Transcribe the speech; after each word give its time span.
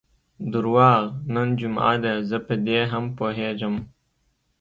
درواغ، 0.51 1.01
نن 1.33 1.47
جمعه 1.59 1.93
ده، 2.03 2.13
زه 2.29 2.37
په 2.47 2.53
دې 2.65 2.79
هم 2.91 3.05
پوهېږم. 3.17 3.75